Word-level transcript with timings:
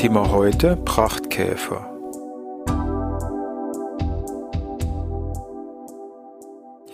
Thema 0.00 0.30
heute 0.30 0.76
Prachtkäfer. 0.76 1.86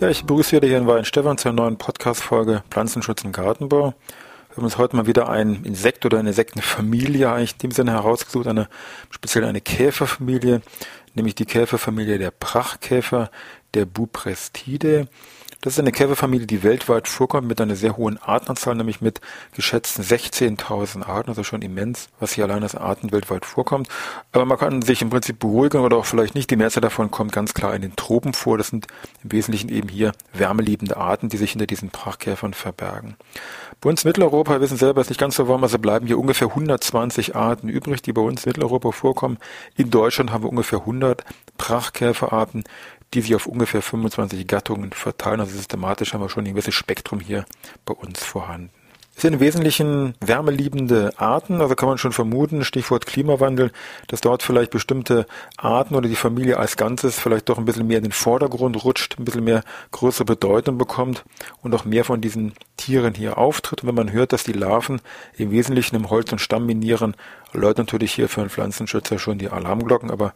Ja, 0.00 0.08
ich 0.08 0.24
begrüße 0.24 0.56
wieder 0.56 0.66
hier 0.66 0.78
in 0.78 0.88
Weihenstefan 0.88 1.38
zur 1.38 1.52
neuen 1.52 1.78
Podcast-Folge 1.78 2.64
Pflanzenschutz 2.68 3.22
im 3.22 3.30
Gartenbau. 3.30 3.94
Wir 4.48 4.56
haben 4.56 4.64
uns 4.64 4.76
heute 4.76 4.96
mal 4.96 5.06
wieder 5.06 5.28
ein 5.28 5.62
Insekt 5.62 6.04
oder 6.04 6.18
eine 6.18 6.30
Insektenfamilie 6.30 7.30
eigentlich 7.30 7.52
in 7.52 7.58
dem 7.58 7.70
Sinne 7.70 7.92
herausgesucht, 7.92 8.48
eine, 8.48 8.68
speziell 9.10 9.44
eine 9.44 9.60
Käferfamilie, 9.60 10.60
nämlich 11.14 11.36
die 11.36 11.46
Käferfamilie 11.46 12.18
der 12.18 12.32
Prachtkäfer, 12.32 13.30
der 13.74 13.86
Buprestidae. 13.86 15.06
Das 15.66 15.72
ist 15.72 15.80
eine 15.80 15.90
Käferfamilie, 15.90 16.46
die 16.46 16.62
weltweit 16.62 17.08
vorkommt 17.08 17.48
mit 17.48 17.60
einer 17.60 17.74
sehr 17.74 17.96
hohen 17.96 18.18
Artenanzahl, 18.22 18.76
nämlich 18.76 19.00
mit 19.00 19.20
geschätzten 19.52 20.04
16.000 20.04 21.02
Arten, 21.02 21.30
also 21.30 21.42
schon 21.42 21.60
immens, 21.60 22.08
was 22.20 22.34
hier 22.34 22.44
allein 22.44 22.62
als 22.62 22.76
Arten 22.76 23.10
weltweit 23.10 23.44
vorkommt. 23.44 23.88
Aber 24.30 24.44
man 24.44 24.58
kann 24.58 24.80
sich 24.82 25.02
im 25.02 25.10
Prinzip 25.10 25.40
beruhigen 25.40 25.80
oder 25.80 25.96
auch 25.96 26.06
vielleicht 26.06 26.36
nicht. 26.36 26.52
Die 26.52 26.56
Mehrzahl 26.56 26.82
davon 26.82 27.10
kommt 27.10 27.32
ganz 27.32 27.52
klar 27.52 27.74
in 27.74 27.82
den 27.82 27.96
Tropen 27.96 28.32
vor. 28.32 28.58
Das 28.58 28.68
sind 28.68 28.86
im 29.24 29.32
Wesentlichen 29.32 29.68
eben 29.68 29.88
hier 29.88 30.12
wärmeliebende 30.32 30.96
Arten, 30.98 31.30
die 31.30 31.36
sich 31.36 31.50
hinter 31.50 31.66
diesen 31.66 31.90
Prachtkäfern 31.90 32.54
verbergen. 32.54 33.16
Bei 33.80 33.90
uns 33.90 34.04
in 34.04 34.08
Mitteleuropa, 34.10 34.52
wir 34.52 34.60
wissen 34.60 34.78
selber, 34.78 35.00
ist 35.00 35.10
nicht 35.10 35.18
ganz 35.18 35.34
so 35.34 35.48
warm, 35.48 35.64
also 35.64 35.80
bleiben 35.80 36.06
hier 36.06 36.20
ungefähr 36.20 36.46
120 36.46 37.34
Arten 37.34 37.68
übrig, 37.68 38.02
die 38.02 38.12
bei 38.12 38.22
uns 38.22 38.44
in 38.44 38.50
Mitteleuropa 38.50 38.92
vorkommen. 38.92 39.38
In 39.76 39.90
Deutschland 39.90 40.30
haben 40.30 40.44
wir 40.44 40.50
ungefähr 40.50 40.78
100 40.78 41.24
Prachtkäferarten 41.58 42.62
die 43.14 43.20
sich 43.22 43.34
auf 43.34 43.46
ungefähr 43.46 43.82
25 43.82 44.46
Gattungen 44.46 44.92
verteilen. 44.92 45.40
Also 45.40 45.56
systematisch 45.56 46.12
haben 46.12 46.20
wir 46.20 46.28
schon 46.28 46.44
ein 46.44 46.52
gewisses 46.52 46.74
Spektrum 46.74 47.20
hier 47.20 47.46
bei 47.84 47.94
uns 47.94 48.22
vorhanden. 48.22 48.70
Sind 49.18 49.32
im 49.32 49.40
Wesentlichen 49.40 50.14
wärmeliebende 50.20 51.14
Arten, 51.16 51.62
also 51.62 51.74
kann 51.74 51.88
man 51.88 51.96
schon 51.96 52.12
vermuten, 52.12 52.64
Stichwort 52.64 53.06
Klimawandel, 53.06 53.72
dass 54.08 54.20
dort 54.20 54.42
vielleicht 54.42 54.70
bestimmte 54.70 55.26
Arten 55.56 55.94
oder 55.94 56.06
die 56.06 56.16
Familie 56.16 56.58
als 56.58 56.76
Ganzes 56.76 57.18
vielleicht 57.18 57.48
doch 57.48 57.56
ein 57.56 57.64
bisschen 57.64 57.86
mehr 57.86 57.96
in 57.96 58.04
den 58.04 58.12
Vordergrund 58.12 58.84
rutscht, 58.84 59.18
ein 59.18 59.24
bisschen 59.24 59.44
mehr 59.44 59.62
größere 59.92 60.26
Bedeutung 60.26 60.76
bekommt 60.76 61.24
und 61.62 61.74
auch 61.74 61.86
mehr 61.86 62.04
von 62.04 62.20
diesen 62.20 62.52
Tieren 62.76 63.14
hier 63.14 63.38
auftritt. 63.38 63.82
Und 63.82 63.88
wenn 63.88 63.94
man 63.94 64.12
hört, 64.12 64.34
dass 64.34 64.44
die 64.44 64.52
Larven 64.52 65.00
im 65.38 65.50
Wesentlichen 65.50 65.96
im 65.96 66.10
Holz 66.10 66.30
und 66.30 66.38
Stamm 66.38 66.66
minieren, 66.66 67.16
läutet 67.54 67.78
natürlich 67.78 68.12
hier 68.12 68.28
für 68.28 68.42
einen 68.42 68.50
Pflanzenschützer 68.50 69.18
schon 69.18 69.38
die 69.38 69.48
Alarmglocken, 69.48 70.10
aber 70.10 70.34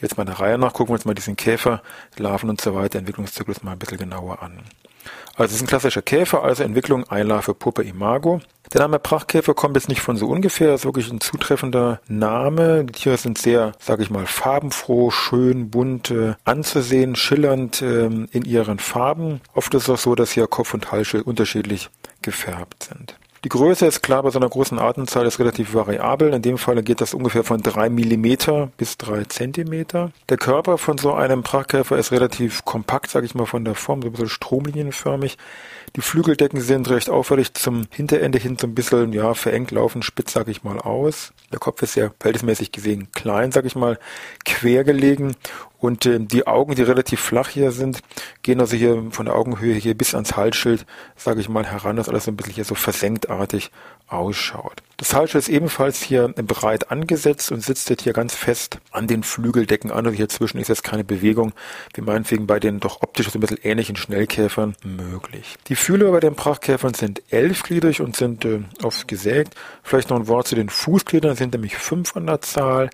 jetzt 0.00 0.16
mal 0.16 0.24
der 0.24 0.40
Reihe 0.40 0.56
nach 0.56 0.72
gucken 0.72 0.88
wir 0.88 0.94
uns 0.94 1.04
mal 1.04 1.12
diesen 1.12 1.36
Käfer, 1.36 1.82
Larven 2.16 2.48
und 2.48 2.62
so 2.62 2.74
weiter, 2.74 2.98
Entwicklungszyklus 2.98 3.62
mal 3.62 3.72
ein 3.72 3.78
bisschen 3.78 3.98
genauer 3.98 4.42
an. 4.42 4.58
Also 5.34 5.50
es 5.50 5.56
ist 5.56 5.62
ein 5.62 5.66
klassischer 5.66 6.02
Käfer, 6.02 6.42
also 6.42 6.62
Entwicklung 6.62 7.08
Einlarve 7.08 7.54
Puppe 7.54 7.82
Imago. 7.82 8.40
Der 8.72 8.80
Name 8.82 8.98
Prachtkäfer 8.98 9.54
kommt 9.54 9.76
jetzt 9.76 9.88
nicht 9.88 10.00
von 10.00 10.16
so 10.16 10.28
ungefähr, 10.28 10.74
ist 10.74 10.84
wirklich 10.84 11.10
ein 11.10 11.20
zutreffender 11.20 12.00
Name. 12.06 12.84
Die 12.84 12.92
Tiere 12.92 13.16
sind 13.16 13.38
sehr, 13.38 13.72
sage 13.78 14.02
ich 14.02 14.10
mal, 14.10 14.26
farbenfroh, 14.26 15.10
schön, 15.10 15.70
bunt 15.70 16.10
äh, 16.10 16.34
anzusehen, 16.44 17.16
schillernd 17.16 17.82
ähm, 17.82 18.28
in 18.32 18.44
ihren 18.44 18.78
Farben. 18.78 19.40
Oft 19.54 19.74
ist 19.74 19.84
es 19.84 19.90
auch 19.90 19.98
so, 19.98 20.14
dass 20.14 20.32
hier 20.32 20.46
Kopf 20.46 20.74
und 20.74 20.92
Hals 20.92 21.14
unterschiedlich 21.14 21.90
gefärbt 22.22 22.84
sind. 22.84 23.16
Die 23.44 23.48
Größe 23.48 23.86
ist 23.86 24.02
klar 24.02 24.22
bei 24.22 24.30
so 24.30 24.38
einer 24.38 24.48
großen 24.48 24.78
Artenzahl 24.78 25.26
ist 25.26 25.40
relativ 25.40 25.74
variabel. 25.74 26.32
In 26.32 26.42
dem 26.42 26.58
Fall 26.58 26.80
geht 26.84 27.00
das 27.00 27.12
ungefähr 27.12 27.42
von 27.42 27.60
drei 27.60 27.90
Millimeter 27.90 28.70
bis 28.76 28.98
drei 28.98 29.24
Zentimeter. 29.24 30.12
Der 30.28 30.36
Körper 30.36 30.78
von 30.78 30.96
so 30.96 31.12
einem 31.12 31.42
Prachtkäfer 31.42 31.98
ist 31.98 32.12
relativ 32.12 32.64
kompakt, 32.64 33.10
sage 33.10 33.26
ich 33.26 33.34
mal, 33.34 33.46
von 33.46 33.64
der 33.64 33.74
Form, 33.74 34.00
so 34.00 34.08
ein 34.08 34.12
bisschen 34.12 34.28
stromlinienförmig. 34.28 35.38
Die 35.96 36.02
Flügeldecken 36.02 36.60
sind 36.60 36.88
recht 36.88 37.10
auffällig 37.10 37.52
zum 37.54 37.88
Hinterende 37.90 38.38
hin 38.38 38.56
so 38.60 38.68
ein 38.68 38.76
bisschen, 38.76 39.12
ja, 39.12 39.34
verengt 39.34 39.72
laufen, 39.72 40.02
spitz, 40.02 40.32
sage 40.32 40.52
ich 40.52 40.62
mal, 40.62 40.78
aus. 40.78 41.32
Der 41.52 41.58
Kopf 41.58 41.82
ist 41.82 41.96
ja 41.96 42.10
verhältnismäßig 42.20 42.70
gesehen 42.70 43.10
klein, 43.10 43.50
sage 43.50 43.66
ich 43.66 43.74
mal, 43.74 43.98
quer 44.44 44.84
gelegen 44.84 45.34
und 45.82 46.06
äh, 46.06 46.20
die 46.20 46.46
Augen, 46.46 46.76
die 46.76 46.82
relativ 46.82 47.20
flach 47.20 47.48
hier 47.48 47.72
sind, 47.72 48.02
gehen 48.42 48.60
also 48.60 48.76
hier 48.76 49.02
von 49.10 49.26
der 49.26 49.34
Augenhöhe 49.34 49.74
hier 49.74 49.94
bis 49.94 50.14
ans 50.14 50.36
Halsschild, 50.36 50.86
sage 51.16 51.40
ich 51.40 51.48
mal, 51.48 51.66
heran, 51.66 51.96
dass 51.96 52.08
alles 52.08 52.24
so 52.24 52.30
ein 52.30 52.36
bisschen 52.36 52.54
hier 52.54 52.64
so 52.64 52.76
versenktartig 52.76 53.72
ausschaut. 54.06 54.80
Das 54.98 55.12
Halsschild 55.12 55.42
ist 55.42 55.48
ebenfalls 55.48 56.00
hier 56.00 56.28
breit 56.28 56.92
angesetzt 56.92 57.50
und 57.50 57.64
sitzt 57.64 57.90
jetzt 57.90 58.04
hier 58.04 58.12
ganz 58.12 58.32
fest 58.32 58.78
an 58.92 59.08
den 59.08 59.24
Flügeldecken 59.24 59.90
an. 59.90 60.06
Und 60.06 60.12
hier 60.12 60.28
zwischen 60.28 60.58
ist 60.58 60.68
jetzt 60.68 60.84
keine 60.84 61.02
Bewegung, 61.02 61.52
wie 61.94 62.02
meinetwegen 62.02 62.46
bei 62.46 62.60
den 62.60 62.78
doch 62.78 63.02
optisch 63.02 63.28
so 63.30 63.38
ein 63.38 63.40
bisschen 63.40 63.58
ähnlichen 63.64 63.96
Schnellkäfern 63.96 64.76
möglich. 64.84 65.56
Die 65.66 65.74
Fühler 65.74 66.12
bei 66.12 66.20
den 66.20 66.36
Prachtkäfern 66.36 66.94
sind 66.94 67.22
elfgliedrig 67.30 68.00
und 68.00 68.14
sind 68.14 68.44
äh, 68.44 68.60
oft 68.84 69.08
gesägt. 69.08 69.56
Vielleicht 69.82 70.10
noch 70.10 70.20
ein 70.20 70.28
Wort 70.28 70.46
zu 70.46 70.54
den 70.54 70.68
Fußgliedern, 70.68 71.34
sind 71.34 71.54
nämlich 71.54 71.76
fünf 71.76 72.14
an 72.14 72.28
der 72.28 72.40
Zahl 72.40 72.88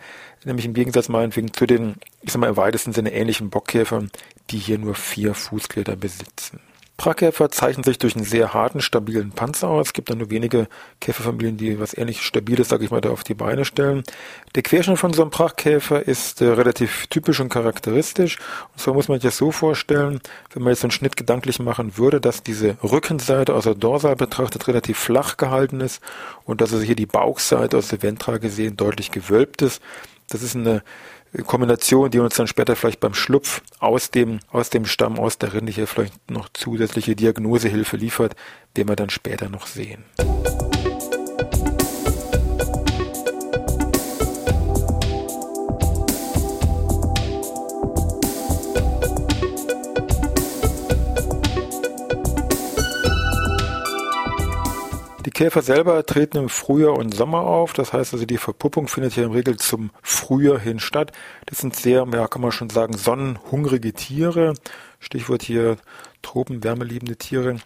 nämlich 0.45 0.67
im 0.67 0.75
Gegensatz 0.75 1.09
meinetwegen 1.09 1.53
zu 1.53 1.67
den, 1.67 1.97
ich 2.23 2.33
sag 2.33 2.41
mal, 2.41 2.49
im 2.49 2.57
weitesten 2.57 2.93
Sinne 2.93 3.13
ähnlichen 3.13 3.51
Bockkäfern, 3.51 4.11
die 4.51 4.59
hier 4.59 4.79
nur 4.79 4.95
vier 4.95 5.35
Fußglieder 5.35 5.97
besitzen. 5.97 6.61
Prachtkäfer 6.99 7.49
zeichnen 7.49 7.85
sich 7.85 7.99
durch 7.99 8.17
einen 8.17 8.25
sehr 8.25 8.53
harten, 8.53 8.81
stabilen 8.81 9.31
Panzer 9.31 9.69
aus. 9.69 9.87
Es 9.87 9.93
gibt 9.93 10.11
dann 10.11 10.19
nur 10.19 10.31
wenige 10.31 10.67
Käferfamilien, 11.01 11.57
die 11.57 11.79
was 11.79 11.97
ähnlich 11.97 12.23
Stabiles, 12.23 12.69
sage 12.69 12.85
ich 12.85 12.91
mal, 12.91 13.01
da 13.01 13.11
auf 13.11 13.23
die 13.23 13.35
Beine 13.35 13.65
stellen. 13.65 14.03
Der 14.57 14.65
Querschnitt 14.65 14.99
von 14.99 15.13
so 15.13 15.23
einem 15.23 15.31
Prachtkäfer 15.31 16.09
ist 16.09 16.43
äh, 16.43 16.47
relativ 16.47 17.07
typisch 17.07 17.39
und 17.39 17.51
charakteristisch. 17.51 18.39
Und 18.73 18.81
zwar 18.81 18.95
muss 18.95 19.07
man 19.07 19.21
sich 19.21 19.29
das 19.29 19.37
so 19.37 19.53
vorstellen, 19.53 20.19
wenn 20.53 20.65
man 20.65 20.73
jetzt 20.73 20.83
einen 20.83 20.91
Schnitt 20.91 21.17
gedanklich 21.17 21.61
machen 21.61 21.97
würde, 21.97 22.21
dass 22.21 22.43
diese 22.43 22.77
Rückenseite 22.83 23.55
aus 23.55 23.63
der 23.63 23.77
Dorsal 23.77 24.17
betrachtet 24.17 24.67
relativ 24.67 24.99
flach 24.99 25.37
gehalten 25.37 25.81
ist 25.81 26.03
und 26.45 26.61
dass 26.61 26.73
also 26.73 26.85
hier 26.85 26.97
die 26.97 27.07
Bauchseite 27.07 27.79
aus 27.79 27.89
der 27.89 28.03
Ventra 28.03 28.39
gesehen 28.39 28.77
deutlich 28.77 29.13
gewölbt 29.13 29.63
ist. 29.63 29.81
Das 30.31 30.43
ist 30.43 30.57
eine 30.57 30.83
Kombination, 31.47 32.11
die 32.11 32.19
uns 32.19 32.37
dann 32.37 32.47
später 32.47 32.77
vielleicht 32.77 33.01
beim 33.01 33.15
Schlupf 33.15 33.63
aus 33.79 34.11
dem, 34.11 34.41
aus 34.51 34.71
dem 34.71 34.85
Stamm, 34.85 35.19
aus 35.19 35.39
der 35.39 35.55
Rinde 35.55 35.73
hier 35.73 35.87
vielleicht 35.87 36.31
noch 36.31 36.49
zusätzliche 36.53 37.17
Diagnosehilfe 37.17 37.97
liefert, 37.97 38.37
den 38.77 38.89
wir 38.89 38.97
dann 38.97 39.11
später 39.11 39.49
noch 39.49 39.67
sehen. 39.67 40.05
Käfer 55.39 55.63
selber 55.63 56.05
treten 56.05 56.37
im 56.37 56.49
Frühjahr 56.49 56.99
und 56.99 57.15
Sommer 57.15 57.43
auf. 57.43 57.73
Das 57.73 57.93
heißt 57.93 58.13
also, 58.13 58.27
die 58.27 58.39
Verpuppung 58.39 58.89
findet 58.89 59.13
hier 59.13 59.23
im 59.23 59.31
Regel 59.31 59.57
zum 59.57 59.91
Frühjahr 60.03 60.59
hin 60.59 60.81
statt. 60.81 61.13
Das 61.47 61.59
sind 61.59 61.77
sehr, 61.77 62.05
ja, 62.13 62.27
kann 62.27 62.43
man 62.43 62.51
schon 62.51 62.71
sagen, 62.71 62.97
sonnenhungrige 62.97 63.93
Tiere. 63.93 64.55
Stichwort 65.01 65.43
hier 65.43 65.77
Tropen, 66.23 66.65
wärmeliebende 66.65 67.17
Tiere, 67.17 67.57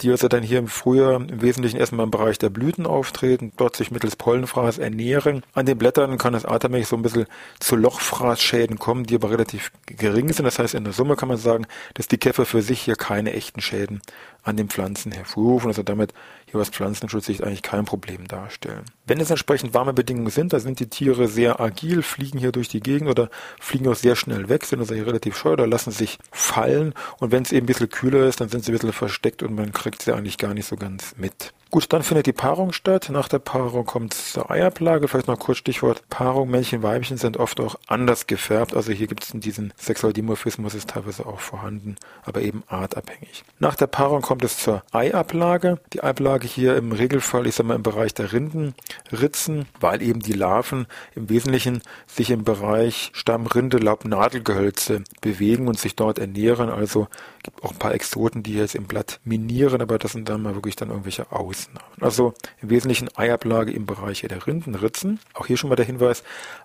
die 0.00 0.10
also 0.10 0.28
dann 0.28 0.42
hier 0.42 0.58
im 0.58 0.68
Frühjahr 0.68 1.16
im 1.16 1.42
Wesentlichen 1.42 1.78
erstmal 1.78 2.04
im 2.04 2.10
Bereich 2.10 2.38
der 2.38 2.50
Blüten 2.50 2.86
auftreten, 2.86 3.52
dort 3.56 3.76
sich 3.76 3.90
mittels 3.90 4.16
Pollenfraß 4.16 4.78
ernähren. 4.78 5.42
An 5.54 5.66
den 5.66 5.76
Blättern 5.76 6.16
kann 6.16 6.34
es 6.34 6.44
atemmäßig 6.44 6.88
so 6.88 6.96
ein 6.96 7.02
bisschen 7.02 7.26
zu 7.58 7.76
Lochfraßschäden 7.76 8.78
kommen, 8.78 9.04
die 9.04 9.16
aber 9.16 9.30
relativ 9.30 9.72
gering 9.86 10.32
sind. 10.32 10.44
Das 10.44 10.58
heißt, 10.58 10.74
in 10.74 10.84
der 10.84 10.92
Summe 10.92 11.16
kann 11.16 11.28
man 11.28 11.38
sagen, 11.38 11.66
dass 11.94 12.08
die 12.08 12.18
Käfer 12.18 12.46
für 12.46 12.62
sich 12.62 12.80
hier 12.80 12.96
keine 12.96 13.32
echten 13.32 13.60
Schäden 13.60 14.00
an 14.42 14.56
den 14.56 14.68
Pflanzen 14.68 15.10
hervorrufen, 15.10 15.68
also 15.68 15.82
damit 15.82 16.14
hier 16.48 16.60
aus 16.60 16.68
Pflanzenschutzsicht 16.68 17.42
eigentlich 17.42 17.62
kein 17.62 17.84
Problem 17.84 18.28
darstellen. 18.28 18.84
Wenn 19.04 19.20
es 19.20 19.30
entsprechend 19.30 19.74
warme 19.74 19.92
Bedingungen 19.92 20.30
sind, 20.30 20.52
da 20.52 20.60
sind 20.60 20.78
die 20.78 20.88
Tiere 20.88 21.26
sehr 21.26 21.60
agil, 21.60 22.02
fliegen 22.02 22.38
hier 22.38 22.52
durch 22.52 22.68
die 22.68 22.80
Gegend 22.80 23.10
oder 23.10 23.28
fliegen 23.58 23.88
auch 23.88 23.96
sehr 23.96 24.14
schnell 24.14 24.48
weg, 24.48 24.64
sind 24.64 24.78
also 24.78 24.94
hier 24.94 25.06
relativ 25.06 25.36
scheu 25.36 25.54
oder 25.54 25.66
lassen 25.66 25.90
sich 25.90 26.18
fallen 26.30 26.75
und 27.18 27.32
wenn 27.32 27.42
es 27.42 27.52
eben 27.52 27.64
ein 27.64 27.66
bisschen 27.66 27.88
kühler 27.88 28.26
ist, 28.26 28.40
dann 28.40 28.48
sind 28.48 28.64
sie 28.64 28.72
ein 28.72 28.74
bisschen 28.74 28.92
versteckt 28.92 29.42
und 29.42 29.54
man 29.54 29.72
kriegt 29.72 30.02
sie 30.02 30.12
eigentlich 30.12 30.38
gar 30.38 30.54
nicht 30.54 30.66
so 30.66 30.76
ganz 30.76 31.14
mit. 31.16 31.52
Gut, 31.72 31.92
dann 31.92 32.04
findet 32.04 32.26
die 32.26 32.32
Paarung 32.32 32.72
statt. 32.72 33.08
Nach 33.10 33.28
der 33.28 33.40
Paarung 33.40 33.84
kommt 33.84 34.14
es 34.14 34.32
zur 34.32 34.52
Eiablage. 34.52 35.08
Vielleicht 35.08 35.26
noch 35.26 35.38
kurz 35.38 35.58
Stichwort 35.58 36.08
Paarung. 36.08 36.48
Männchen, 36.48 36.84
Weibchen 36.84 37.16
sind 37.16 37.38
oft 37.38 37.58
auch 37.58 37.74
anders 37.88 38.28
gefärbt. 38.28 38.74
Also 38.74 38.92
hier 38.92 39.08
gibt 39.08 39.24
es 39.24 39.32
diesen 39.34 39.74
Sexualdimorphismus 39.76 40.74
ist 40.74 40.90
teilweise 40.90 41.26
auch 41.26 41.40
vorhanden, 41.40 41.96
aber 42.22 42.40
eben 42.42 42.62
artabhängig. 42.68 43.44
Nach 43.58 43.74
der 43.74 43.88
Paarung 43.88 44.22
kommt 44.22 44.44
es 44.44 44.58
zur 44.58 44.84
Eiablage. 44.92 45.80
Die 45.92 46.04
Eiablage 46.04 46.46
hier 46.46 46.76
im 46.76 46.92
Regelfall, 46.92 47.48
ich 47.48 47.56
sag 47.56 47.66
mal, 47.66 47.74
im 47.74 47.82
Bereich 47.82 48.14
der 48.14 48.32
Rindenritzen, 48.32 49.66
weil 49.80 50.02
eben 50.02 50.20
die 50.20 50.34
Larven 50.34 50.86
im 51.16 51.28
Wesentlichen 51.28 51.82
sich 52.06 52.30
im 52.30 52.44
Bereich 52.44 53.10
Stamm, 53.12 53.46
Rinde, 53.46 53.78
Laub, 53.78 54.04
Nadelgehölze 54.04 55.02
bewegen 55.20 55.66
und 55.66 55.80
sich 55.80 55.96
dort 55.96 56.20
ernähren. 56.20 56.70
Also 56.70 57.08
gibt 57.42 57.64
auch 57.64 57.72
ein 57.72 57.78
paar 57.78 57.94
Exoten, 57.94 58.44
die 58.44 58.54
jetzt 58.54 58.76
im 58.76 58.84
Blatt 58.84 59.20
minieren, 59.24 59.82
aber 59.82 59.98
das 59.98 60.12
sind 60.12 60.28
dann 60.28 60.42
mal 60.42 60.54
wirklich 60.54 60.76
dann 60.76 60.90
irgendwelche 60.90 61.32
Aus 61.32 61.55
Ausnahmen. 61.56 61.86
Also 62.00 62.34
im 62.60 62.70
Wesentlichen 62.70 63.08
Eiablage 63.16 63.72
im 63.72 63.86
Bereich 63.86 64.20
der 64.20 64.46
Rindenritzen. 64.46 65.20
Auch 65.34 65.46
hier 65.46 65.56
schon 65.56 65.70
mal 65.70 65.76
der 65.76 65.86
Hinweis, 65.86 66.22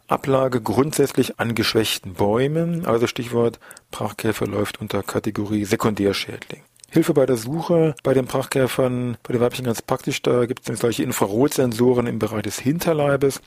Ablage 0.07 0.61
grundsätzlich 0.61 1.39
an 1.39 1.55
geschwächten 1.55 2.13
Bäumen, 2.13 2.85
also 2.85 3.07
Stichwort 3.07 3.59
Prachtkäfer 3.91 4.45
läuft 4.45 4.81
unter 4.81 5.03
Kategorie 5.03 5.63
Sekundärschädling. 5.63 6.63
Hilfe 6.89 7.13
bei 7.13 7.25
der 7.25 7.37
Suche 7.37 7.95
bei 8.03 8.13
den 8.13 8.25
Prachtkäfern, 8.25 9.15
bei 9.23 9.31
den 9.31 9.41
Weibchen 9.41 9.63
ganz 9.63 9.81
praktisch. 9.81 10.21
Da 10.21 10.45
gibt 10.45 10.69
es 10.69 10.79
solche 10.79 11.03
Infrarotsensoren 11.03 12.05
im 12.05 12.19
Bereich 12.19 12.43
des 12.43 12.59
Hinterleibes 12.59 13.41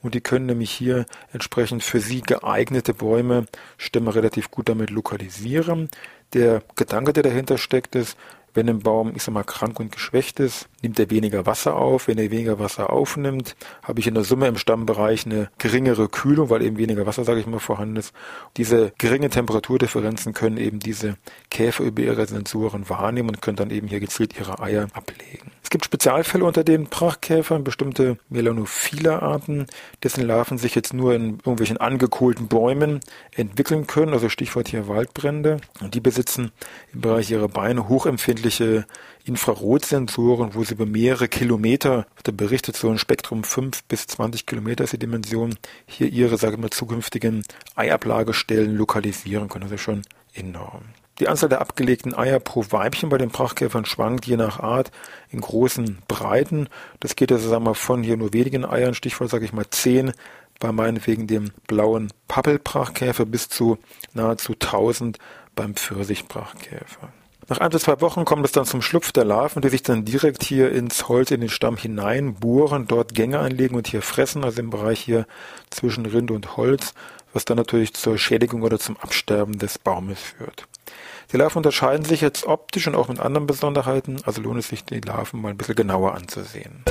und 0.00 0.14
die 0.14 0.20
können 0.20 0.46
nämlich 0.46 0.70
hier 0.70 1.04
entsprechend 1.32 1.82
für 1.82 1.98
sie 1.98 2.20
geeignete 2.20 2.94
Bäume 2.94 3.46
Stämme 3.78 4.14
relativ 4.14 4.52
gut 4.52 4.68
damit 4.68 4.90
lokalisieren. 4.90 5.88
Der 6.34 6.62
Gedanke, 6.76 7.12
der 7.12 7.24
dahinter 7.24 7.58
steckt, 7.58 7.96
ist, 7.96 8.16
wenn 8.54 8.68
ein 8.68 8.78
Baum, 8.78 9.12
ich 9.14 9.22
sag 9.22 9.34
mal, 9.34 9.44
krank 9.44 9.78
und 9.80 9.92
geschwächt 9.92 10.40
ist, 10.40 10.68
nimmt 10.82 10.98
er 10.98 11.10
weniger 11.10 11.44
Wasser 11.44 11.76
auf. 11.76 12.08
Wenn 12.08 12.18
er 12.18 12.30
weniger 12.30 12.58
Wasser 12.58 12.90
aufnimmt, 12.90 13.56
habe 13.82 14.00
ich 14.00 14.06
in 14.06 14.14
der 14.14 14.24
Summe 14.24 14.46
im 14.46 14.56
Stammbereich 14.56 15.26
eine 15.26 15.50
geringere 15.58 16.08
Kühlung, 16.08 16.50
weil 16.50 16.62
eben 16.62 16.78
weniger 16.78 17.06
Wasser, 17.06 17.24
sage 17.24 17.40
ich 17.40 17.46
mal, 17.46 17.58
vorhanden 17.58 17.96
ist. 17.96 18.12
Diese 18.56 18.92
geringen 18.98 19.30
Temperaturdifferenzen 19.30 20.32
können 20.32 20.56
eben 20.56 20.78
diese 20.78 21.16
Käfer 21.50 21.84
über 21.84 22.02
ihre 22.02 22.26
Sensoren 22.26 22.88
wahrnehmen 22.88 23.30
und 23.30 23.42
können 23.42 23.56
dann 23.56 23.70
eben 23.70 23.88
hier 23.88 24.00
gezielt 24.00 24.38
ihre 24.38 24.60
Eier 24.60 24.86
ablegen. 24.92 25.50
Es 25.74 25.76
gibt 25.76 25.86
Spezialfälle 25.86 26.44
unter 26.44 26.62
den 26.62 26.86
Prachtkäfern, 26.86 27.64
bestimmte 27.64 28.16
melanophile 28.28 29.22
Arten, 29.22 29.66
dessen 30.04 30.24
Larven 30.24 30.56
sich 30.56 30.76
jetzt 30.76 30.94
nur 30.94 31.16
in 31.16 31.38
irgendwelchen 31.38 31.78
angekohlten 31.78 32.46
Bäumen 32.46 33.00
entwickeln 33.32 33.88
können, 33.88 34.12
also 34.12 34.28
Stichwort 34.28 34.68
hier 34.68 34.86
Waldbrände. 34.86 35.56
Und 35.80 35.96
die 35.96 36.00
besitzen 36.00 36.52
im 36.92 37.00
Bereich 37.00 37.28
ihrer 37.32 37.48
Beine 37.48 37.88
hochempfindliche 37.88 38.86
Infrarotsensoren, 39.24 40.54
wo 40.54 40.62
sie 40.62 40.74
über 40.74 40.86
mehrere 40.86 41.26
Kilometer, 41.26 42.06
wird 42.22 42.36
berichtet, 42.36 42.76
so 42.76 42.88
ein 42.88 42.98
Spektrum 42.98 43.42
5 43.42 43.82
bis 43.82 44.06
20 44.06 44.46
Kilometer 44.46 44.84
ist 44.84 44.92
die 44.92 44.98
Dimension, 45.00 45.56
hier 45.86 46.06
ihre, 46.06 46.38
sage 46.38 46.54
ich 46.54 46.60
mal, 46.60 46.70
zukünftigen 46.70 47.42
Eiablagestellen 47.74 48.76
lokalisieren 48.76 49.48
können. 49.48 49.64
Also 49.64 49.78
schon 49.78 50.02
enorm. 50.34 50.82
Die 51.20 51.28
Anzahl 51.28 51.48
der 51.48 51.60
abgelegten 51.60 52.14
Eier 52.14 52.40
pro 52.40 52.64
Weibchen 52.70 53.08
bei 53.08 53.18
den 53.18 53.30
Prachtkäfern 53.30 53.84
schwankt 53.84 54.26
je 54.26 54.36
nach 54.36 54.58
Art 54.58 54.90
in 55.30 55.40
großen 55.40 55.98
Breiten. 56.08 56.68
Das 56.98 57.14
geht 57.14 57.30
also 57.30 57.48
sagen 57.48 57.64
wir, 57.64 57.74
von 57.74 58.02
hier 58.02 58.16
nur 58.16 58.32
wenigen 58.32 58.64
Eiern, 58.64 58.94
Stichwort 58.94 59.30
sage 59.30 59.44
ich 59.44 59.52
mal 59.52 59.68
zehn, 59.70 60.12
bei 60.58 60.72
meinetwegen 60.72 61.26
dem 61.26 61.52
blauen 61.68 62.12
Pappelprachtkäfer 62.26 63.26
bis 63.26 63.48
zu 63.48 63.78
nahezu 64.12 64.54
1000 64.54 65.18
beim 65.54 65.74
Pfirsichprachtkäfer. 65.74 67.12
Nach 67.48 67.58
ein 67.58 67.70
bis 67.70 67.82
zwei 67.82 68.00
Wochen 68.00 68.24
kommt 68.24 68.44
es 68.46 68.52
dann 68.52 68.64
zum 68.64 68.80
Schlupf 68.80 69.12
der 69.12 69.24
Larven, 69.24 69.60
die 69.60 69.68
sich 69.68 69.82
dann 69.82 70.04
direkt 70.04 70.42
hier 70.42 70.72
ins 70.72 71.08
Holz, 71.08 71.30
in 71.30 71.42
den 71.42 71.50
Stamm 71.50 71.76
hineinbohren, 71.76 72.86
dort 72.86 73.14
Gänge 73.14 73.38
anlegen 73.38 73.76
und 73.76 73.86
hier 73.86 74.00
fressen, 74.00 74.44
also 74.44 74.60
im 74.60 74.70
Bereich 74.70 75.00
hier 75.00 75.26
zwischen 75.68 76.06
Rinde 76.06 76.32
und 76.32 76.56
Holz, 76.56 76.94
was 77.34 77.44
dann 77.44 77.56
natürlich 77.56 77.92
zur 77.92 78.16
Schädigung 78.16 78.62
oder 78.62 78.78
zum 78.78 78.96
Absterben 78.96 79.58
des 79.58 79.78
Baumes 79.78 80.20
führt. 80.20 80.66
Die 81.32 81.36
Larven 81.36 81.58
unterscheiden 81.58 82.04
sich 82.04 82.20
jetzt 82.20 82.46
optisch 82.46 82.86
und 82.86 82.94
auch 82.94 83.08
mit 83.08 83.18
anderen 83.18 83.46
Besonderheiten, 83.46 84.22
also 84.24 84.40
lohnt 84.40 84.60
es 84.60 84.68
sich, 84.68 84.84
die 84.84 85.00
Larven 85.00 85.42
mal 85.42 85.50
ein 85.50 85.56
bisschen 85.58 85.74
genauer 85.74 86.14
anzusehen. 86.14 86.84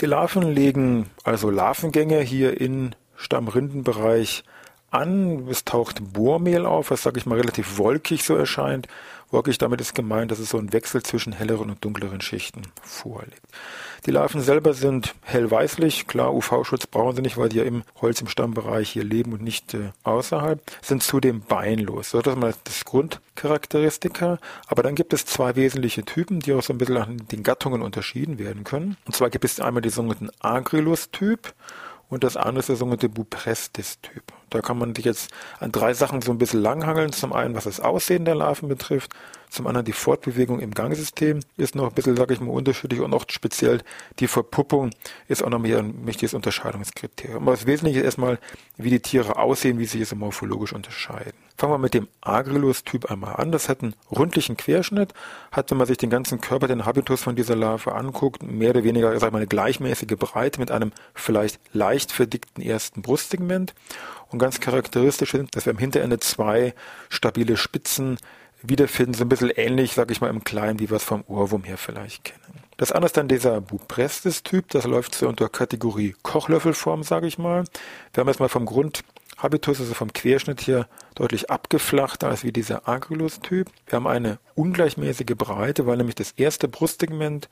Die 0.00 0.06
Larven 0.06 0.42
legen 0.42 1.10
also 1.24 1.50
Larvengänge 1.50 2.20
hier 2.20 2.58
in 2.58 2.94
Stammrindenbereich 3.16 4.44
an. 4.90 5.48
Es 5.48 5.64
taucht 5.64 6.12
Bohrmehl 6.12 6.66
auf, 6.66 6.90
was, 6.90 7.02
sage 7.02 7.18
ich 7.18 7.26
mal, 7.26 7.38
relativ 7.38 7.78
wolkig 7.78 8.24
so 8.24 8.34
erscheint. 8.34 8.88
Wolkig 9.30 9.58
damit 9.58 9.80
ist 9.80 9.94
gemeint, 9.94 10.32
dass 10.32 10.40
es 10.40 10.50
so 10.50 10.58
ein 10.58 10.72
Wechsel 10.72 11.04
zwischen 11.04 11.32
helleren 11.32 11.70
und 11.70 11.84
dunkleren 11.84 12.20
Schichten 12.20 12.62
vorliegt. 12.82 13.40
Die 14.04 14.10
Larven 14.10 14.40
selber 14.40 14.74
sind 14.74 15.14
hellweißlich. 15.22 16.08
Klar, 16.08 16.34
UV-Schutz 16.34 16.88
brauchen 16.88 17.14
sie 17.14 17.22
nicht, 17.22 17.36
weil 17.36 17.48
die 17.48 17.58
ja 17.58 17.64
im 17.64 17.84
Holz 18.00 18.20
im 18.20 18.26
Stammbereich 18.26 18.90
hier 18.90 19.04
leben 19.04 19.32
und 19.32 19.42
nicht 19.42 19.74
äh, 19.74 19.92
außerhalb. 20.02 20.60
Sind 20.82 21.04
zudem 21.04 21.42
beinlos. 21.42 22.10
So, 22.10 22.20
das 22.22 22.34
ist 22.34 22.40
mal 22.40 22.54
das 22.64 22.84
Grundcharakteristika. 22.84 24.38
Aber 24.66 24.82
dann 24.82 24.96
gibt 24.96 25.12
es 25.12 25.26
zwei 25.26 25.54
wesentliche 25.54 26.04
Typen, 26.04 26.40
die 26.40 26.52
auch 26.52 26.62
so 26.62 26.72
ein 26.72 26.78
bisschen 26.78 26.96
an 26.96 27.22
den 27.30 27.44
Gattungen 27.44 27.82
unterschieden 27.82 28.38
werden 28.40 28.64
können. 28.64 28.96
Und 29.06 29.14
zwar 29.14 29.30
gibt 29.30 29.44
es 29.44 29.60
einmal 29.60 29.82
den 29.82 29.92
sogenannten 29.92 30.30
Agrilus-Typ 30.40 31.54
und 32.08 32.24
das 32.24 32.36
andere 32.36 32.60
ist 32.60 32.68
der 32.68 32.76
sogenannte 32.76 33.08
Buprestis-Typ. 33.08 34.24
Da 34.50 34.60
kann 34.60 34.78
man 34.78 34.94
sich 34.94 35.04
jetzt 35.04 35.30
an 35.58 35.72
drei 35.72 35.94
Sachen 35.94 36.22
so 36.22 36.32
ein 36.32 36.38
bisschen 36.38 36.60
langhangeln. 36.60 37.12
Zum 37.12 37.32
einen, 37.32 37.54
was 37.54 37.64
das 37.64 37.80
Aussehen 37.80 38.24
der 38.24 38.34
Larven 38.34 38.68
betrifft. 38.68 39.12
Zum 39.50 39.66
anderen 39.66 39.84
die 39.84 39.92
Fortbewegung 39.92 40.60
im 40.60 40.70
Gangsystem 40.70 41.40
ist 41.56 41.74
noch 41.74 41.88
ein 41.88 41.94
bisschen, 41.94 42.16
sage 42.16 42.34
ich 42.34 42.40
mal, 42.40 42.52
unterschiedlich 42.52 43.00
und 43.00 43.12
auch 43.12 43.24
speziell 43.28 43.82
die 44.20 44.28
Verpuppung 44.28 44.90
ist 45.26 45.42
auch 45.42 45.50
noch 45.50 45.58
mehr 45.58 45.78
ein 45.78 46.06
wichtiges 46.06 46.34
Unterscheidungskriterium. 46.34 47.42
Aber 47.42 47.52
das 47.52 47.66
Wesentliche 47.66 47.98
ist 47.98 48.04
erstmal, 48.04 48.38
wie 48.76 48.90
die 48.90 49.00
Tiere 49.00 49.36
aussehen, 49.36 49.78
wie 49.80 49.86
sie 49.86 50.04
sich 50.04 50.16
morphologisch 50.16 50.72
unterscheiden. 50.72 51.32
Fangen 51.56 51.74
wir 51.74 51.78
mit 51.78 51.94
dem 51.94 52.08
Agrilus-Typ 52.20 53.10
einmal 53.10 53.36
an. 53.36 53.50
Das 53.52 53.68
hat 53.68 53.82
einen 53.82 53.94
rundlichen 54.10 54.56
Querschnitt, 54.56 55.12
hat, 55.50 55.70
wenn 55.70 55.78
man 55.78 55.86
sich 55.86 55.98
den 55.98 56.10
ganzen 56.10 56.40
Körper, 56.40 56.68
den 56.68 56.86
Habitus 56.86 57.22
von 57.22 57.36
dieser 57.36 57.56
Larve 57.56 57.92
anguckt, 57.92 58.42
mehr 58.42 58.70
oder 58.70 58.84
weniger, 58.84 59.10
sag 59.18 59.26
ich 59.26 59.32
mal, 59.32 59.38
eine 59.38 59.46
gleichmäßige 59.46 60.16
Breite 60.16 60.60
mit 60.60 60.70
einem 60.70 60.92
vielleicht 61.12 61.60
leicht 61.72 62.12
verdickten 62.12 62.62
ersten 62.62 63.02
Brustsegment. 63.02 63.74
Und 64.28 64.38
ganz 64.38 64.60
charakteristisch 64.60 65.34
ist, 65.34 65.56
dass 65.56 65.66
wir 65.66 65.72
am 65.72 65.78
Hinterende 65.78 66.20
zwei 66.20 66.72
stabile 67.08 67.56
Spitzen 67.56 68.16
wiederfinden, 68.62 69.14
so 69.14 69.24
ein 69.24 69.28
bisschen 69.28 69.50
ähnlich, 69.50 69.94
sag 69.94 70.10
ich 70.10 70.20
mal, 70.20 70.30
im 70.30 70.44
Kleinen, 70.44 70.80
wie 70.80 70.90
wir 70.90 70.96
es 70.96 71.04
vom 71.04 71.24
Ohrwurm 71.26 71.64
her 71.64 71.78
vielleicht 71.78 72.24
kennen. 72.24 72.40
Das 72.76 72.92
andere 72.92 73.06
ist 73.06 73.16
dann 73.16 73.28
dieser 73.28 73.60
Buprestis-Typ, 73.60 74.70
das 74.70 74.86
läuft 74.86 75.14
so 75.14 75.28
unter 75.28 75.48
Kategorie 75.48 76.16
Kochlöffelform, 76.22 77.02
sage 77.02 77.26
ich 77.26 77.38
mal. 77.38 77.64
Wir 78.14 78.20
haben 78.22 78.28
jetzt 78.28 78.40
mal 78.40 78.48
vom 78.48 78.64
Grund 78.64 79.04
Habitus, 79.36 79.80
also 79.80 79.94
vom 79.94 80.12
Querschnitt 80.12 80.60
hier 80.60 80.86
deutlich 81.14 81.50
abgeflachter 81.50 82.28
als 82.28 82.44
wie 82.44 82.52
dieser 82.52 82.88
Agrilus-Typ. 82.88 83.70
Wir 83.86 83.96
haben 83.96 84.06
eine 84.06 84.38
ungleichmäßige 84.54 85.36
Breite, 85.36 85.86
weil 85.86 85.96
nämlich 85.96 86.14
das 86.14 86.32
erste 86.32 86.68
Brustsegment 86.68 87.48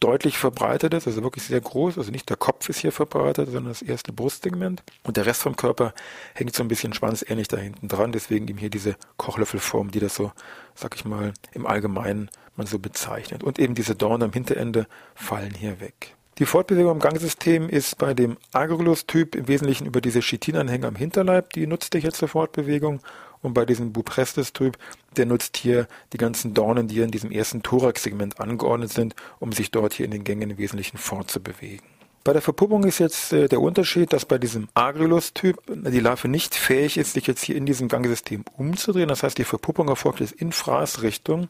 deutlich 0.00 0.38
verbreitet 0.38 0.94
ist, 0.94 1.06
also 1.06 1.22
wirklich 1.22 1.44
sehr 1.44 1.60
groß. 1.60 1.98
Also 1.98 2.10
nicht 2.10 2.28
der 2.28 2.36
Kopf 2.36 2.68
ist 2.68 2.78
hier 2.78 2.92
verbreitet, 2.92 3.46
sondern 3.50 3.72
das 3.72 3.82
erste 3.82 4.12
Brustsegment. 4.12 4.82
Und 5.02 5.16
der 5.16 5.26
Rest 5.26 5.42
vom 5.42 5.56
Körper 5.56 5.94
hängt 6.34 6.54
so 6.54 6.62
ein 6.62 6.68
bisschen 6.68 6.92
schwanzähnlich 6.92 7.48
da 7.48 7.56
hinten 7.56 7.88
dran. 7.88 8.12
Deswegen 8.12 8.48
eben 8.48 8.58
hier 8.58 8.70
diese 8.70 8.96
Kochlöffelform, 9.16 9.90
die 9.90 10.00
das 10.00 10.14
so, 10.14 10.32
sag 10.74 10.94
ich 10.94 11.04
mal, 11.04 11.32
im 11.52 11.66
Allgemeinen 11.66 12.30
man 12.56 12.66
so 12.66 12.78
bezeichnet. 12.78 13.42
Und 13.42 13.58
eben 13.58 13.74
diese 13.74 13.94
Dornen 13.94 14.24
am 14.24 14.32
Hinterende 14.32 14.86
fallen 15.14 15.54
hier 15.54 15.80
weg. 15.80 16.14
Die 16.38 16.46
Fortbewegung 16.46 16.92
im 16.92 16.98
Gangsystem 17.00 17.68
ist 17.68 17.98
bei 17.98 18.14
dem 18.14 18.36
Agrolus-Typ 18.52 19.34
im 19.34 19.48
Wesentlichen 19.48 19.86
über 19.86 20.00
diese 20.00 20.20
Chitinanhänger 20.20 20.86
am 20.86 20.94
Hinterleib, 20.94 21.52
die 21.52 21.66
nutzt 21.66 21.94
er 21.96 22.00
jetzt 22.00 22.18
zur 22.18 22.28
Fortbewegung. 22.28 23.00
Und 23.42 23.54
bei 23.54 23.64
diesem 23.64 23.92
Buprestis-Typ, 23.92 24.78
der 25.16 25.26
nutzt 25.26 25.56
hier 25.56 25.86
die 26.12 26.18
ganzen 26.18 26.54
Dornen, 26.54 26.88
die 26.88 27.00
in 27.00 27.10
diesem 27.10 27.30
ersten 27.30 27.62
Thorax-Segment 27.62 28.40
angeordnet 28.40 28.92
sind, 28.92 29.14
um 29.38 29.52
sich 29.52 29.70
dort 29.70 29.92
hier 29.92 30.06
in 30.06 30.12
den 30.12 30.24
Gängen 30.24 30.50
im 30.50 30.58
Wesentlichen 30.58 30.98
fortzubewegen. 30.98 31.97
Bei 32.24 32.32
der 32.32 32.42
Verpuppung 32.42 32.84
ist 32.84 32.98
jetzt 32.98 33.32
äh, 33.32 33.48
der 33.48 33.60
Unterschied, 33.60 34.12
dass 34.12 34.24
bei 34.24 34.38
diesem 34.38 34.68
Agrilus-Typ 34.74 35.62
die 35.68 36.00
Larve 36.00 36.28
nicht 36.28 36.54
fähig 36.54 36.98
ist, 36.98 37.14
sich 37.14 37.26
jetzt 37.26 37.42
hier 37.42 37.56
in 37.56 37.66
diesem 37.66 37.88
Gangsystem 37.88 38.44
umzudrehen. 38.56 39.08
Das 39.08 39.22
heißt, 39.22 39.38
die 39.38 39.44
Verpuppung 39.44 39.88
erfolgt 39.88 40.20
jetzt 40.20 40.32
in 40.32 40.52
Fraßrichtung 40.52 41.48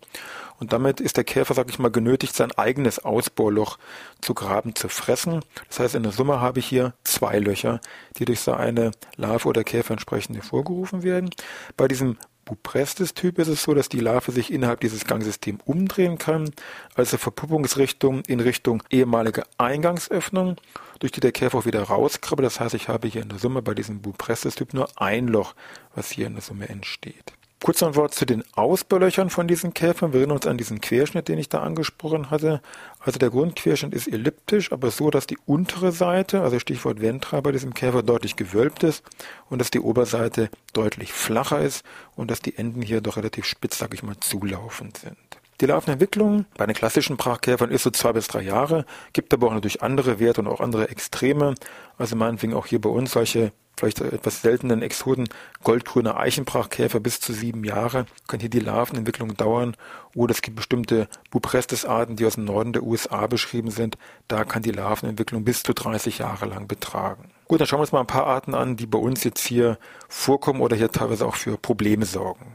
und 0.60 0.72
damit 0.72 1.00
ist 1.00 1.16
der 1.16 1.24
Käfer, 1.24 1.54
sag 1.54 1.68
ich 1.68 1.78
mal, 1.78 1.90
genötigt, 1.90 2.34
sein 2.34 2.52
eigenes 2.52 3.04
Ausbohrloch 3.04 3.78
zu 4.20 4.34
graben, 4.34 4.74
zu 4.74 4.88
fressen. 4.88 5.42
Das 5.68 5.80
heißt, 5.80 5.94
in 5.94 6.02
der 6.02 6.12
Summe 6.12 6.40
habe 6.40 6.58
ich 6.58 6.66
hier 6.66 6.94
zwei 7.04 7.38
Löcher, 7.38 7.80
die 8.18 8.24
durch 8.24 8.40
so 8.40 8.52
eine 8.52 8.90
Larve 9.16 9.48
oder 9.48 9.64
Käfer 9.64 9.92
entsprechend 9.92 10.36
hervorgerufen 10.36 11.02
werden. 11.02 11.30
Bei 11.76 11.88
diesem 11.88 12.16
Buprestis-Typ 12.48 13.38
ist 13.38 13.48
es 13.48 13.62
so, 13.62 13.74
dass 13.74 13.90
die 13.90 14.00
Larve 14.00 14.32
sich 14.32 14.50
innerhalb 14.50 14.80
dieses 14.80 15.04
Gangsystems 15.04 15.60
umdrehen 15.66 16.16
kann, 16.16 16.50
also 16.94 17.18
Verpuppungsrichtung 17.18 18.22
in 18.22 18.40
Richtung 18.40 18.82
ehemalige 18.88 19.44
Eingangsöffnung, 19.58 20.56
durch 20.98 21.12
die 21.12 21.20
der 21.20 21.32
Käfer 21.32 21.58
auch 21.58 21.66
wieder 21.66 21.82
rauskrabbelt. 21.82 22.46
Das 22.46 22.58
heißt, 22.58 22.74
ich 22.74 22.88
habe 22.88 23.06
hier 23.06 23.22
in 23.22 23.28
der 23.28 23.38
Summe 23.38 23.60
bei 23.60 23.74
diesem 23.74 24.00
Buprestis-Typ 24.00 24.72
nur 24.72 24.88
ein 24.96 25.28
Loch, 25.28 25.54
was 25.94 26.10
hier 26.10 26.26
in 26.26 26.32
der 26.32 26.42
Summe 26.42 26.70
entsteht. 26.70 27.37
Kurz 27.60 27.80
noch 27.80 27.88
ein 27.88 27.96
Wort 27.96 28.14
zu 28.14 28.24
den 28.24 28.44
Ausbaulöchern 28.54 29.30
von 29.30 29.48
diesen 29.48 29.74
Käfern. 29.74 30.12
Wir 30.12 30.20
erinnern 30.20 30.36
uns 30.36 30.46
an 30.46 30.58
diesen 30.58 30.80
Querschnitt, 30.80 31.26
den 31.26 31.38
ich 31.38 31.48
da 31.48 31.60
angesprochen 31.60 32.30
hatte. 32.30 32.62
Also 33.00 33.18
der 33.18 33.30
Grundquerschnitt 33.30 33.92
ist 33.94 34.06
elliptisch, 34.06 34.70
aber 34.70 34.92
so, 34.92 35.10
dass 35.10 35.26
die 35.26 35.38
untere 35.44 35.90
Seite, 35.90 36.42
also 36.42 36.60
Stichwort 36.60 37.00
Ventral 37.00 37.42
bei 37.42 37.50
diesem 37.50 37.74
Käfer, 37.74 38.04
deutlich 38.04 38.36
gewölbt 38.36 38.84
ist 38.84 39.02
und 39.50 39.58
dass 39.58 39.72
die 39.72 39.80
Oberseite 39.80 40.50
deutlich 40.72 41.12
flacher 41.12 41.60
ist 41.60 41.84
und 42.14 42.30
dass 42.30 42.40
die 42.40 42.56
Enden 42.56 42.80
hier 42.80 43.00
doch 43.00 43.16
relativ 43.16 43.44
spitz, 43.44 43.78
sag 43.78 43.92
ich 43.92 44.04
mal, 44.04 44.16
zulaufend 44.20 44.98
sind. 44.98 45.16
Die 45.60 45.66
Larvenentwicklung 45.66 46.46
bei 46.56 46.66
den 46.66 46.76
klassischen 46.76 47.16
Brachkäfern 47.16 47.72
ist 47.72 47.82
so 47.82 47.90
zwei 47.90 48.12
bis 48.12 48.28
drei 48.28 48.42
Jahre, 48.42 48.84
gibt 49.12 49.34
aber 49.34 49.48
auch 49.48 49.54
natürlich 49.54 49.82
andere 49.82 50.20
Werte 50.20 50.40
und 50.40 50.46
auch 50.46 50.60
andere 50.60 50.88
Extreme. 50.88 51.56
Also 51.96 52.14
meinetwegen 52.14 52.54
auch 52.54 52.66
hier 52.66 52.80
bei 52.80 52.88
uns 52.88 53.10
solche 53.10 53.50
vielleicht 53.76 54.00
etwas 54.00 54.42
seltenen 54.42 54.82
Exoden, 54.82 55.28
goldgrüne 55.64 56.16
Eichenbrachkäfer 56.16 57.00
bis 57.00 57.20
zu 57.20 57.32
sieben 57.32 57.64
Jahre, 57.64 58.06
kann 58.26 58.40
hier 58.40 58.50
die 58.50 58.60
Larvenentwicklung 58.60 59.36
dauern. 59.36 59.76
Oder 60.14 60.32
es 60.32 60.42
gibt 60.42 60.56
bestimmte 60.56 61.08
Buprestis-Arten, 61.30 62.16
die 62.16 62.26
aus 62.26 62.34
dem 62.34 62.44
Norden 62.44 62.72
der 62.72 62.82
USA 62.84 63.26
beschrieben 63.26 63.70
sind. 63.70 63.98
Da 64.28 64.44
kann 64.44 64.62
die 64.62 64.72
Larvenentwicklung 64.72 65.44
bis 65.44 65.62
zu 65.64 65.74
30 65.74 66.18
Jahre 66.18 66.46
lang 66.46 66.68
betragen. 66.68 67.30
Gut, 67.46 67.60
dann 67.60 67.66
schauen 67.66 67.78
wir 67.78 67.82
uns 67.82 67.92
mal 67.92 68.00
ein 68.00 68.06
paar 68.06 68.26
Arten 68.26 68.54
an, 68.54 68.76
die 68.76 68.86
bei 68.86 68.98
uns 68.98 69.24
jetzt 69.24 69.46
hier 69.46 69.78
vorkommen 70.08 70.60
oder 70.60 70.76
hier 70.76 70.90
teilweise 70.90 71.26
auch 71.26 71.36
für 71.36 71.56
Probleme 71.56 72.04
sorgen. 72.04 72.54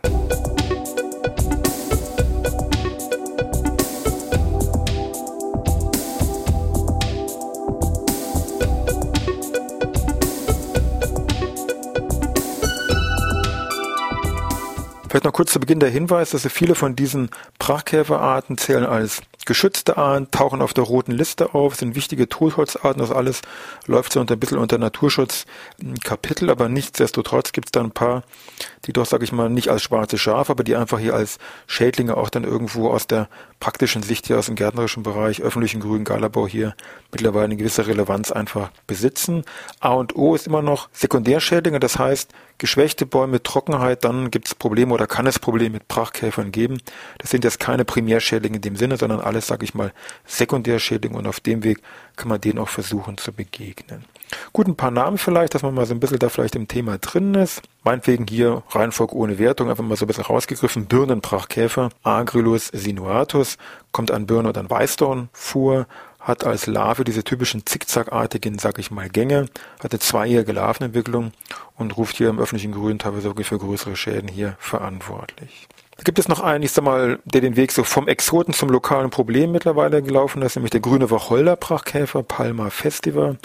Vielleicht 15.13 15.25
noch 15.25 15.33
kurz 15.33 15.51
zu 15.51 15.59
Beginn 15.59 15.79
der 15.79 15.91
Hinweis, 15.91 16.31
dass 16.31 16.41
viele 16.47 16.73
von 16.73 16.95
diesen 16.95 17.29
Prachtkäferarten 17.63 18.57
zählen 18.57 18.85
als 18.85 19.21
geschützte 19.45 19.95
Arten, 19.97 20.29
tauchen 20.31 20.61
auf 20.61 20.73
der 20.73 20.83
roten 20.83 21.13
Liste 21.13 21.53
auf, 21.53 21.75
sind 21.75 21.95
wichtige 21.95 22.27
Totholzarten. 22.27 22.99
Das 22.99 23.09
alles 23.09 23.41
läuft 23.85 24.11
so 24.11 24.19
ein 24.19 24.25
bisschen 24.25 24.57
unter 24.57 24.77
Naturschutzkapitel, 24.77 26.49
aber 26.49 26.67
nichtsdestotrotz 26.67 27.53
gibt 27.53 27.67
es 27.67 27.71
da 27.71 27.81
ein 27.81 27.91
paar, 27.91 28.23
die 28.85 28.91
doch, 28.91 29.05
sage 29.05 29.23
ich 29.23 29.31
mal, 29.31 29.49
nicht 29.49 29.69
als 29.69 29.81
schwarze 29.81 30.17
Schafe, 30.17 30.51
aber 30.51 30.65
die 30.65 30.75
einfach 30.75 30.99
hier 30.99 31.15
als 31.15 31.37
Schädlinge 31.65 32.17
auch 32.17 32.29
dann 32.29 32.43
irgendwo 32.43 32.89
aus 32.89 33.07
der 33.07 33.29
praktischen 33.61 34.03
Sicht 34.03 34.27
hier 34.27 34.39
aus 34.39 34.47
dem 34.47 34.55
gärtnerischen 34.55 35.03
Bereich, 35.03 35.41
öffentlichen 35.41 35.79
grünen 35.79 36.03
Galabau 36.03 36.47
hier 36.47 36.75
mittlerweile 37.11 37.45
eine 37.45 37.55
gewisse 37.55 37.87
Relevanz 37.87 38.31
einfach 38.31 38.71
besitzen. 38.87 39.45
A 39.79 39.93
und 39.93 40.17
O 40.17 40.35
ist 40.35 40.47
immer 40.47 40.61
noch 40.61 40.89
Sekundärschädlinge, 40.91 41.79
das 41.79 41.97
heißt, 41.97 42.31
geschwächte 42.57 43.05
Bäume 43.05 43.41
Trockenheit, 43.41 44.03
dann 44.03 44.31
gibt 44.31 44.47
es 44.47 44.55
Probleme 44.55 44.93
oder 44.93 45.07
kann 45.07 45.27
es 45.27 45.39
Probleme 45.39 45.75
mit 45.75 45.87
Prachtkäfern 45.87 46.51
geben. 46.51 46.81
Das 47.17 47.29
sind 47.29 47.43
jetzt 47.53 47.59
keine 47.59 47.85
Primärschädlinge 47.85 48.55
in 48.55 48.61
dem 48.61 48.75
Sinne, 48.75 48.97
sondern 48.97 49.19
alles, 49.19 49.47
sage 49.47 49.63
ich 49.63 49.73
mal, 49.73 49.93
Sekundärschädlinge 50.25 51.17
und 51.17 51.27
auf 51.27 51.39
dem 51.39 51.63
Weg 51.63 51.81
kann 52.15 52.29
man 52.29 52.41
denen 52.41 52.59
auch 52.59 52.69
versuchen 52.69 53.17
zu 53.17 53.31
begegnen. 53.31 54.05
Gut, 54.51 54.67
ein 54.67 54.75
paar 54.75 54.91
Namen 54.91 55.17
vielleicht, 55.17 55.53
dass 55.53 55.61
man 55.61 55.75
mal 55.75 55.85
so 55.85 55.93
ein 55.93 55.99
bisschen 55.99 56.19
da 56.19 56.29
vielleicht 56.29 56.55
im 56.55 56.67
Thema 56.67 56.97
drin 56.97 57.35
ist. 57.35 57.61
Meinetwegen 57.83 58.25
hier 58.27 58.63
Reihenfolge 58.69 59.15
ohne 59.15 59.37
Wertung, 59.37 59.69
einfach 59.69 59.83
mal 59.83 59.95
so 59.95 60.05
ein 60.05 60.07
bisschen 60.07 60.23
rausgegriffen. 60.23 60.87
Birnenprachkäfer, 60.87 61.89
Agrilus 62.01 62.67
sinuatus, 62.67 63.57
kommt 63.91 64.09
an 64.09 64.25
Birne 64.25 64.49
oder 64.49 64.61
an 64.61 64.69
Weißdorn 64.69 65.29
vor, 65.33 65.85
hat 66.19 66.45
als 66.45 66.65
Larve 66.65 67.03
diese 67.03 67.23
typischen 67.23 67.65
zickzackartigen, 67.65 68.57
sag 68.57 68.79
ich 68.79 68.89
mal, 68.89 69.09
Gänge, 69.09 69.47
hatte 69.83 69.99
zweijährige 69.99 70.53
Larvenentwicklung 70.53 71.33
und 71.75 71.97
ruft 71.97 72.15
hier 72.15 72.29
im 72.29 72.39
öffentlichen 72.39 72.71
Grün 72.71 72.97
teilweise 72.97 73.25
wirklich 73.25 73.47
für 73.47 73.59
größere 73.59 73.95
Schäden 73.95 74.29
hier 74.29 74.55
verantwortlich. 74.57 75.67
Da 75.95 76.01
gibt 76.01 76.17
es 76.17 76.27
noch 76.27 76.39
einen, 76.39 76.63
ich 76.63 76.71
sag 76.71 76.83
mal, 76.83 77.19
der 77.23 77.41
den 77.41 77.55
Weg 77.55 77.71
so 77.71 77.83
vom 77.83 78.07
Exoten 78.07 78.53
zum 78.53 78.69
lokalen 78.69 79.11
Problem 79.11 79.51
mittlerweile 79.51 80.01
gelaufen 80.01 80.41
ist, 80.41 80.55
nämlich 80.55 80.71
der 80.71 80.79
grüne 80.79 81.11
Wacholderbrachkäfer, 81.11 82.23
Palma 82.23 82.71
festiva, 82.71 83.35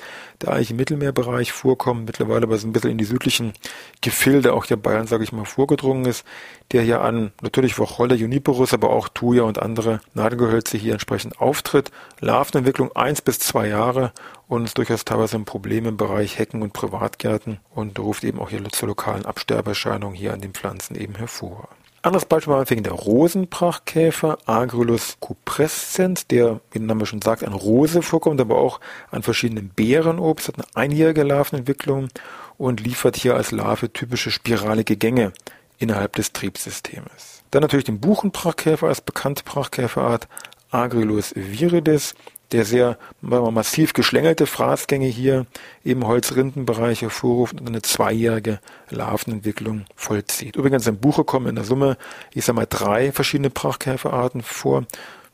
der 0.41 0.53
eigentlich 0.53 0.71
im 0.71 0.79
Mittelmeerbereich 0.79 1.53
vorkommt, 1.53 2.07
mittlerweile 2.07 2.45
aber 2.45 2.57
so 2.57 2.67
ein 2.67 2.73
bisschen 2.73 2.91
in 2.91 2.97
die 2.97 3.05
südlichen 3.05 3.53
Gefilde, 4.01 4.55
auch 4.55 4.65
hier 4.65 4.79
Bayern, 4.79 5.07
sage 5.07 5.25
ich 5.25 5.33
mal, 5.33 5.45
vorgedrungen 5.45 6.07
ist, 6.07 6.25
der 6.73 6.81
hier 6.81 7.03
an 7.03 7.33
natürlich 7.43 7.79
Wacholder, 7.79 8.17
Juniperus, 8.17 8.73
aber 8.73 8.89
auch 8.91 9.09
Thuja 9.09 9.43
und 9.43 9.61
andere 9.61 10.01
Nadelgehölze 10.15 10.79
hier 10.79 10.95
entsprechend 10.95 11.43
auftritt. 11.43 11.91
Larvenentwicklung 12.21 12.97
eins 12.97 13.21
bis 13.21 13.41
zwei 13.41 13.69
Jahre 13.69 14.13
und 14.49 14.65
ist 14.65 14.79
durchaus 14.79 15.05
teilweise 15.05 15.37
ein 15.37 15.45
Problem 15.45 15.85
im 15.85 15.99
Bereich 15.99 16.39
Hecken 16.39 16.63
und 16.63 16.73
Privatgärten 16.73 17.61
und 17.75 17.99
ruft 17.99 18.25
eben 18.25 18.41
auch 18.41 18.49
hier 18.49 18.65
zur 18.71 18.89
lokalen 18.89 19.27
Absterbeerscheinung 19.27 20.15
hier 20.15 20.33
an 20.33 20.41
den 20.41 20.55
Pflanzen 20.55 20.97
eben 20.97 21.15
hervor. 21.15 21.69
Anderes 22.01 22.27
Beispiel 22.27 22.53
war 22.53 22.71
wegen 22.71 22.85
der 22.85 22.93
Rosenprachtkäfer, 22.93 24.39
Agrulus 24.47 25.19
cuprescens, 25.21 26.29
der, 26.29 26.61
wie 26.71 26.79
der 26.79 26.87
Name 26.87 27.07
schon 27.07 27.21
sagt, 27.21 27.43
an 27.43 27.53
Rose 27.53 28.03
vorkommt, 28.03 28.41
aber 28.41 28.57
auch 28.57 28.79
an 29.11 29.25
verschiedenen 29.25 29.71
Beerenobst, 29.71 30.49
hat 30.49 30.55
eine 30.57 30.67
einjährige 30.75 31.25
Larvenentwicklung 31.25 32.09
und 32.57 32.81
liefert 32.81 33.17
hier 33.17 33.35
als 33.35 33.51
Larve 33.51 33.93
typische 33.93 34.31
spiralige 34.31 34.97
Gänge 34.97 35.33
innerhalb 35.79 36.15
des 36.15 36.33
Triebsystems. 36.33 37.43
Dann 37.51 37.63
natürlich 37.63 37.87
den 37.87 38.01
Buchenprachtkäfer 38.01 38.87
als 38.87 39.01
bekannte 39.01 39.43
Prachtkäferart, 39.43 40.29
Agrilus 40.71 41.35
viridis, 41.35 42.15
der 42.53 42.65
sehr 42.65 42.99
massiv 43.21 43.93
geschlängelte 43.93 44.47
Fraßgänge 44.47 45.07
hier 45.07 45.47
im 45.85 46.07
Holzrindenbereich 46.07 47.03
hervorruft 47.03 47.61
und 47.61 47.69
eine 47.69 47.83
zweijährige 47.83 48.61
Larvenentwicklung 48.91 49.85
vollzieht. 49.95 50.57
Übrigens 50.57 50.87
im 50.87 50.99
Buche 50.99 51.25
kommen 51.25 51.47
in 51.47 51.57
der 51.57 51.65
Summe, 51.65 51.97
ich 52.33 52.45
sag 52.45 52.57
mal, 52.57 52.67
drei 52.67 53.13
verschiedene 53.13 53.51
Prachtkäferarten 53.51 54.43
vor. 54.43 54.85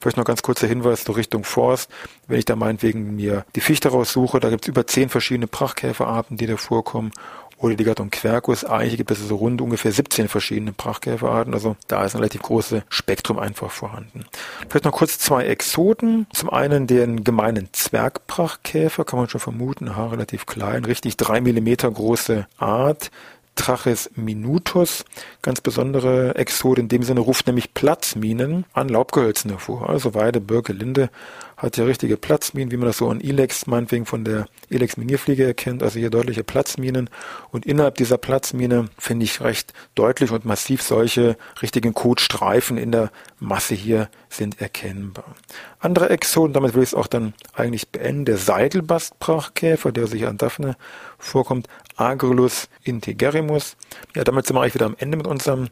Vielleicht 0.00 0.16
noch 0.18 0.24
ganz 0.24 0.42
kurzer 0.42 0.66
Hinweis 0.66 1.04
zur 1.04 1.16
Richtung 1.16 1.44
Forst. 1.44 1.90
Wenn 2.26 2.38
ich 2.38 2.44
da 2.44 2.56
meinetwegen 2.56 3.16
mir 3.16 3.46
die 3.54 3.60
Fichte 3.60 3.88
raussuche, 3.88 4.38
da 4.38 4.50
gibt 4.50 4.64
es 4.64 4.68
über 4.68 4.86
zehn 4.86 5.08
verschiedene 5.08 5.46
Prachtkäferarten, 5.46 6.36
die 6.36 6.46
da 6.46 6.58
vorkommen 6.58 7.10
oder 7.58 7.74
die 7.74 7.84
Gattung 7.84 8.10
Quercus. 8.10 8.64
Eigentlich 8.64 8.96
gibt 8.96 9.10
es 9.10 9.20
so 9.20 9.36
rund 9.36 9.60
ungefähr 9.60 9.92
17 9.92 10.28
verschiedene 10.28 10.72
Prachtkäferarten. 10.72 11.54
Also 11.54 11.76
da 11.88 12.04
ist 12.04 12.14
ein 12.14 12.18
relativ 12.18 12.42
großes 12.42 12.82
Spektrum 12.88 13.38
einfach 13.38 13.70
vorhanden. 13.70 14.24
Vielleicht 14.68 14.84
noch 14.84 14.92
kurz 14.92 15.18
zwei 15.18 15.46
Exoten. 15.46 16.26
Zum 16.32 16.50
einen 16.50 16.86
den 16.86 17.24
gemeinen 17.24 17.68
Zwergprachtkäfer, 17.72 19.04
kann 19.04 19.18
man 19.18 19.28
schon 19.28 19.40
vermuten, 19.40 19.96
Haar 19.96 20.12
relativ 20.12 20.46
klein, 20.46 20.84
richtig 20.84 21.16
drei 21.16 21.40
Millimeter 21.40 21.90
große 21.90 22.46
Art. 22.58 23.10
Trachis 23.54 24.10
minutus, 24.16 25.04
ganz 25.42 25.60
besondere 25.60 26.34
Exot 26.34 26.78
in 26.78 26.88
dem 26.88 27.02
Sinne, 27.02 27.20
ruft 27.20 27.46
nämlich 27.46 27.74
Platzminen 27.74 28.64
an 28.72 28.88
Laubgehölzen 28.88 29.50
hervor. 29.50 29.88
Also 29.88 30.14
Weide, 30.14 30.40
Birke, 30.40 30.72
Linde 30.72 31.10
hat 31.56 31.76
ja 31.76 31.84
richtige 31.84 32.16
Platzminen, 32.16 32.70
wie 32.72 32.76
man 32.76 32.88
das 32.88 32.98
so 32.98 33.08
an 33.08 33.20
Ilex 33.20 33.66
meinetwegen 33.66 34.06
von 34.06 34.24
der 34.24 34.46
Ilex-Minierfliege 34.70 35.44
erkennt, 35.44 35.82
also 35.82 35.98
hier 35.98 36.10
deutliche 36.10 36.42
Platzminen. 36.44 37.08
Und 37.52 37.64
innerhalb 37.64 37.94
dieser 37.94 38.18
Platzmine 38.18 38.86
finde 38.98 39.24
ich 39.24 39.40
recht 39.40 39.72
deutlich 39.94 40.30
und 40.30 40.44
massiv 40.44 40.82
solche 40.82 41.36
richtigen 41.62 41.94
Kotstreifen 41.94 42.76
in 42.76 42.92
der 42.92 43.10
Masse 43.38 43.74
hier 43.74 44.08
sind 44.28 44.60
erkennbar. 44.60 45.36
Andere 45.78 46.10
Exoten, 46.10 46.54
damit 46.54 46.74
will 46.74 46.82
ich 46.82 46.90
es 46.90 46.94
auch 46.94 47.06
dann 47.06 47.34
eigentlich 47.54 47.88
beenden, 47.88 48.24
der 48.24 48.36
Seidelbastbrachkäfer, 48.36 49.92
der 49.92 50.06
sich 50.06 50.26
an 50.26 50.38
Daphne 50.38 50.76
vorkommt, 51.18 51.68
Agrulus 51.96 52.68
integerimus. 52.82 53.76
Ja, 54.14 54.24
damit 54.24 54.46
sind 54.46 54.56
wir 54.56 54.62
eigentlich 54.62 54.74
wieder 54.74 54.86
am 54.86 54.96
Ende 54.98 55.16
mit 55.16 55.26
unserem 55.26 55.68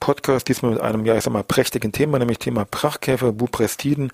Podcast, 0.00 0.48
diesmal 0.48 0.72
mit 0.72 0.80
einem, 0.80 1.06
ja, 1.06 1.16
ich 1.16 1.24
sag 1.24 1.32
mal, 1.32 1.44
prächtigen 1.44 1.92
Thema, 1.92 2.18
nämlich 2.18 2.38
Thema 2.38 2.64
Prachtkäfer, 2.64 3.32
Buprestiden 3.32 4.10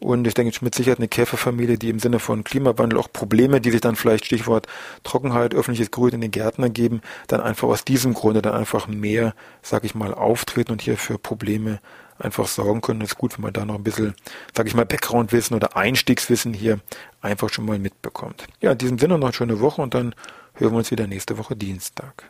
und 0.00 0.26
ich 0.26 0.34
denke 0.34 0.56
mit 0.64 0.74
Sicherheit 0.74 0.98
eine 0.98 1.08
Käferfamilie, 1.08 1.76
die 1.76 1.90
im 1.90 1.98
Sinne 1.98 2.20
von 2.20 2.44
Klimawandel 2.44 2.98
auch 2.98 3.12
Probleme, 3.12 3.60
die 3.60 3.70
sich 3.70 3.80
dann 3.80 3.96
vielleicht 3.96 4.26
Stichwort 4.26 4.66
Trockenheit, 5.02 5.54
öffentliches 5.54 5.90
Grün 5.90 6.14
in 6.14 6.20
den 6.20 6.30
Gärten 6.30 6.62
ergeben, 6.62 7.00
dann 7.26 7.40
einfach 7.40 7.68
aus 7.68 7.84
diesem 7.84 8.14
Grunde 8.14 8.40
dann 8.40 8.54
einfach 8.54 8.86
mehr, 8.86 9.34
sag 9.62 9.84
ich 9.84 9.94
mal, 9.94 10.14
auftreten 10.14 10.72
und 10.72 10.82
hier 10.82 10.96
für 10.96 11.18
Probleme 11.18 11.80
einfach 12.18 12.46
sorgen 12.46 12.80
können. 12.80 13.00
Das 13.00 13.10
ist 13.10 13.18
gut, 13.18 13.36
wenn 13.36 13.42
man 13.42 13.52
da 13.52 13.64
noch 13.64 13.74
ein 13.74 13.84
bisschen, 13.84 14.14
sag 14.56 14.66
ich 14.66 14.74
mal, 14.74 14.86
Backgroundwissen 14.86 15.56
oder 15.56 15.76
Einstiegswissen 15.76 16.52
hier 16.52 16.78
einfach 17.20 17.48
schon 17.48 17.66
mal 17.66 17.78
mitbekommt. 17.78 18.46
Ja, 18.60 18.72
in 18.72 18.78
diesem 18.78 18.98
Sinne 18.98 19.18
noch 19.18 19.28
eine 19.28 19.34
schöne 19.34 19.60
Woche 19.60 19.82
und 19.82 19.94
dann 19.94 20.14
hören 20.58 20.72
wir 20.72 20.78
uns 20.78 20.90
wieder 20.90 21.06
nächste 21.06 21.38
Woche 21.38 21.56
Dienstag. 21.56 22.24